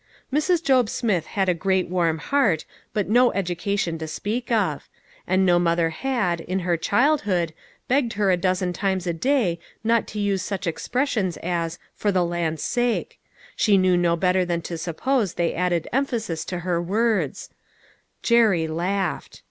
[0.33, 0.63] Mrs.
[0.63, 4.89] Job Smith had a great warm heart, but no education to speak of;
[5.27, 7.53] and no mother had, in her childhood,
[7.87, 12.25] begged her a dozen times a day not to use such expressions as "for the
[12.25, 13.19] land's sake!"
[13.55, 17.51] she knew no better than to suppose they added emphasis to her words;
[18.23, 19.39] Jerry laughed.